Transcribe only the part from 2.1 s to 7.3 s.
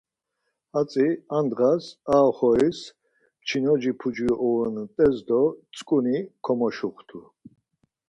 ar oxoris, mçinoci puci uonut̆es do tzǩu-ni komoşuxtu.